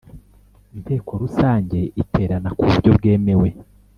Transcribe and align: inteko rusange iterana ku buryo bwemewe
inteko 0.75 1.11
rusange 1.21 1.79
iterana 2.01 2.49
ku 2.57 2.63
buryo 2.67 2.89
bwemewe 2.97 3.49